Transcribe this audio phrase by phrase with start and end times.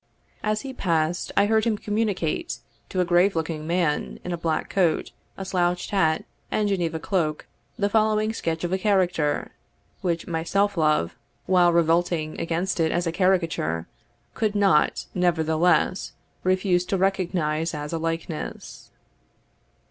[0.41, 2.57] As he passed, I heard him communicate
[2.89, 7.45] to a grave looking man, in a black coat, a slouched hat, and Geneva cloak,
[7.77, 9.51] the following sketch of a character,
[10.01, 13.85] which my self love, while revolting against it as a caricature,
[14.33, 16.13] could not, nevertheless,
[16.43, 18.89] refuse to recognise as a likeness.